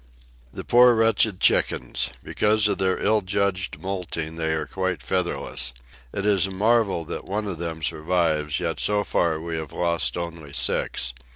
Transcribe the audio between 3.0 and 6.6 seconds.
judged moulting they are quite featherless. It is a